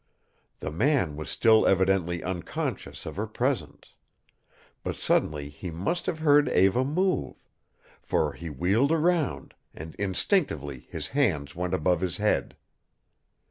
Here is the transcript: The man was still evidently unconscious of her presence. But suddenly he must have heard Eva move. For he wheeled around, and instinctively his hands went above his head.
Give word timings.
The 0.61 0.71
man 0.71 1.15
was 1.15 1.29
still 1.29 1.67
evidently 1.67 2.23
unconscious 2.23 3.05
of 3.05 3.17
her 3.17 3.27
presence. 3.27 3.93
But 4.83 4.95
suddenly 4.95 5.47
he 5.49 5.69
must 5.69 6.07
have 6.07 6.17
heard 6.17 6.49
Eva 6.49 6.83
move. 6.83 7.35
For 8.01 8.33
he 8.33 8.49
wheeled 8.49 8.91
around, 8.91 9.53
and 9.75 9.93
instinctively 9.99 10.87
his 10.89 11.09
hands 11.09 11.55
went 11.55 11.75
above 11.75 12.01
his 12.01 12.17
head. 12.17 12.55